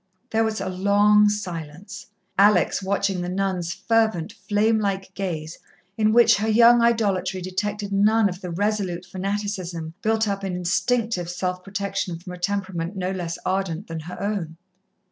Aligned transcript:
There 0.31 0.43
was 0.43 0.59
a 0.59 0.67
long 0.67 1.29
silence, 1.29 2.07
Alex 2.35 2.81
watching 2.81 3.21
the 3.21 3.29
nun's 3.29 3.71
fervent, 3.71 4.33
flame 4.33 4.79
like 4.79 5.13
gaze, 5.13 5.59
in 5.95 6.11
which 6.11 6.37
her 6.37 6.47
young 6.47 6.81
idolatry 6.81 7.39
detected 7.39 7.93
none 7.93 8.27
of 8.27 8.41
the 8.41 8.49
resolute 8.49 9.05
fanaticism 9.05 9.93
built 10.01 10.27
up 10.27 10.43
in 10.43 10.55
instinctive 10.55 11.29
self 11.29 11.63
protection 11.63 12.17
from 12.17 12.33
a 12.33 12.39
temperament 12.39 12.95
no 12.95 13.11
less 13.11 13.37
ardent 13.45 13.85
than 13.85 13.99
her 13.99 14.19
own. 14.19 14.57